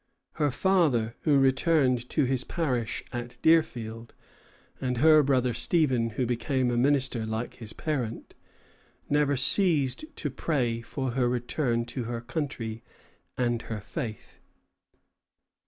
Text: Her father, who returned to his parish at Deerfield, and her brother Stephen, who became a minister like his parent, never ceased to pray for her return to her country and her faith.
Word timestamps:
Her 0.41 0.49
father, 0.49 1.13
who 1.25 1.37
returned 1.37 2.09
to 2.09 2.23
his 2.23 2.43
parish 2.43 3.03
at 3.13 3.37
Deerfield, 3.43 4.15
and 4.81 4.97
her 4.97 5.21
brother 5.21 5.53
Stephen, 5.53 6.09
who 6.17 6.25
became 6.25 6.71
a 6.71 6.75
minister 6.75 7.23
like 7.23 7.57
his 7.57 7.71
parent, 7.71 8.33
never 9.11 9.37
ceased 9.37 10.05
to 10.15 10.31
pray 10.31 10.81
for 10.81 11.11
her 11.11 11.29
return 11.29 11.85
to 11.93 12.05
her 12.05 12.19
country 12.19 12.81
and 13.37 13.61
her 13.61 13.79
faith. 13.79 14.39